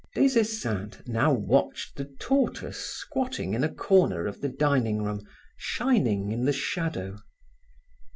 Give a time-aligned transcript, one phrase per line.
[0.15, 5.21] Des Esseintes now watched the tortoise squatting in a corner of the dining room,
[5.55, 7.15] shining in the shadow.